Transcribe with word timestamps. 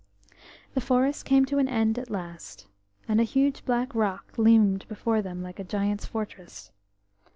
The 0.73 0.81
forest 0.81 1.25
came 1.25 1.45
to 1.45 1.59
an 1.59 1.67
end 1.69 1.99
at 1.99 2.09
last, 2.09 2.65
and 3.07 3.21
a 3.21 3.23
huge 3.23 3.63
black 3.65 3.93
rock 3.93 4.33
loomed 4.35 4.87
before 4.87 5.21
them 5.21 5.43
like 5.43 5.59
a 5.59 5.63
giant's 5.63 6.07
fortress. 6.07 6.71